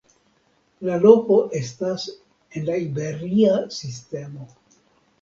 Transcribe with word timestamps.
La 0.89 0.95
loko 1.03 1.37
estas 1.59 2.07
en 2.13 2.69
la 2.73 2.81
Iberia 2.89 3.55
Sistemo. 3.81 4.53